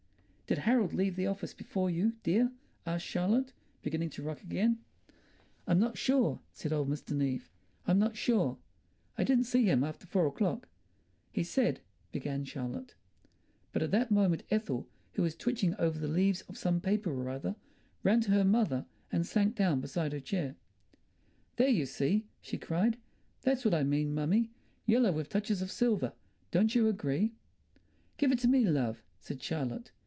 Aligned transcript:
"Did 0.47 0.57
Harold 0.63 0.91
leave 0.93 1.15
the 1.15 1.27
office 1.27 1.53
before 1.53 1.89
you, 1.89 2.17
dear?" 2.23 2.51
asked 2.85 3.05
Charlotte, 3.05 3.53
beginning 3.83 4.09
to 4.09 4.21
rock 4.21 4.41
again. 4.43 4.79
"I'm 5.65 5.79
not 5.79 5.97
sure," 5.97 6.41
said 6.51 6.73
Old 6.73 6.89
Mr. 6.89 7.11
Neave. 7.15 7.49
"I'm 7.87 7.97
not 7.99 8.17
sure. 8.17 8.57
I 9.17 9.23
didn't 9.23 9.45
see 9.45 9.63
him 9.63 9.81
after 9.81 10.05
four 10.05 10.27
o'clock." 10.27 10.67
"He 11.31 11.41
said—" 11.41 11.79
began 12.11 12.43
Charlotte. 12.43 12.95
But 13.71 13.81
at 13.81 13.91
that 13.91 14.11
moment 14.11 14.43
Ethel, 14.51 14.89
who 15.13 15.21
was 15.21 15.37
twitching 15.37 15.73
over 15.79 15.97
the 15.97 16.09
leaves 16.09 16.41
of 16.49 16.57
some 16.57 16.81
paper 16.81 17.13
or 17.17 17.29
other, 17.29 17.55
ran 18.03 18.19
to 18.19 18.31
her 18.31 18.43
mother 18.43 18.85
and 19.09 19.25
sank 19.25 19.55
down 19.55 19.79
beside 19.79 20.11
her 20.11 20.19
chair. 20.19 20.57
"There, 21.55 21.69
you 21.69 21.85
see," 21.85 22.25
she 22.41 22.57
cried. 22.57 22.97
"That's 23.43 23.63
what 23.63 23.73
I 23.73 23.83
mean, 23.83 24.13
mummy. 24.13 24.51
Yellow, 24.85 25.13
with 25.13 25.29
touches 25.29 25.61
of 25.61 25.71
silver. 25.71 26.11
Don't 26.51 26.75
you 26.75 26.89
agree?" 26.89 27.31
"Give 28.17 28.33
it 28.33 28.39
to 28.39 28.49
me, 28.49 28.65
love," 28.65 29.01
said 29.21 29.41
Charlotte. 29.41 29.91